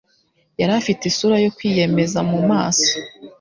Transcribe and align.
yari 0.59 0.73
afite 0.81 1.01
isura 1.11 1.35
yo 1.43 1.49
kwiyemeza 1.55 2.19
mu 2.29 2.39
maso. 2.49 2.91